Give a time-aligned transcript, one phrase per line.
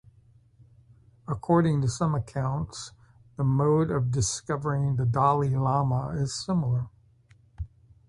[1.27, 2.93] According to some accounts,
[3.37, 6.87] the mode of discovering the Dalai Lama is similar.